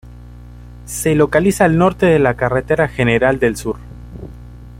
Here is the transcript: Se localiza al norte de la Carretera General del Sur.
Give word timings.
Se 0.87 1.13
localiza 1.13 1.65
al 1.65 1.77
norte 1.77 2.07
de 2.07 2.17
la 2.17 2.33
Carretera 2.35 2.87
General 2.87 3.37
del 3.37 3.55
Sur. 3.55 3.77